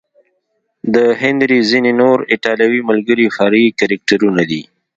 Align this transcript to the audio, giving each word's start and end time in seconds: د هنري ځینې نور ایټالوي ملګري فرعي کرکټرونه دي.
د 0.93 0.95
هنري 1.21 1.59
ځینې 1.71 1.91
نور 2.01 2.17
ایټالوي 2.31 2.81
ملګري 2.89 3.25
فرعي 3.35 3.67
کرکټرونه 3.79 4.41
دي. 4.49 4.61